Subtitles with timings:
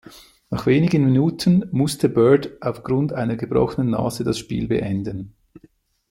[0.49, 5.35] Nach wenigen Minuten musste Bird aufgrund einer gebrochenen Nase das Spiel beenden.